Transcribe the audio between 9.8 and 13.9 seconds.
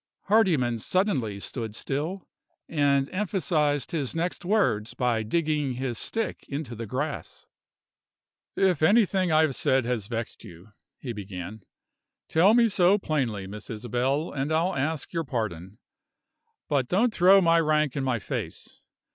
has vexed you," he began, "tell me so plainly, Miss